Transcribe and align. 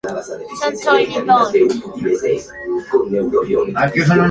Stony 0.73 1.05
Point. 1.21 1.55